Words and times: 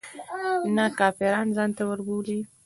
نه 0.75 0.85
کافران 0.99 1.47
ځانته 1.55 1.83
وربولي. 1.85 2.39